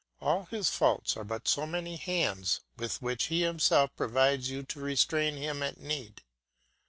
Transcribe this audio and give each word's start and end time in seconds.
All 0.19 0.45
his 0.45 0.67
faults 0.69 1.15
are 1.15 1.23
but 1.23 1.47
so 1.47 1.67
many 1.67 1.95
hands 1.95 2.61
with 2.75 3.03
which 3.03 3.25
he 3.25 3.43
himself 3.43 3.95
provides 3.95 4.49
you 4.49 4.63
to 4.63 4.79
restrain 4.79 5.37
him 5.37 5.61
at 5.61 5.77
need. 5.79 6.23